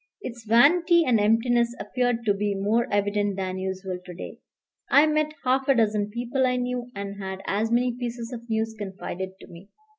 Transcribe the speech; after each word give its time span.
Its 0.19 0.45
vanity 0.45 1.03
and 1.05 1.19
emptiness 1.19 1.75
appeared 1.79 2.25
to 2.25 2.33
be 2.33 2.55
more 2.55 2.91
evident 2.91 3.35
than 3.35 3.59
usual 3.59 3.99
to 4.03 4.15
day. 4.15 4.39
I 4.89 5.05
met 5.05 5.35
half 5.43 5.67
a 5.67 5.75
dozen 5.75 6.09
people 6.09 6.47
I 6.47 6.55
knew, 6.55 6.89
and 6.95 7.21
had 7.21 7.43
as 7.45 7.71
many 7.71 7.95
pieces 7.95 8.33
of 8.33 8.49
news 8.49 8.73
confided 8.75 9.33
to 9.41 9.45
me. 9.47 9.69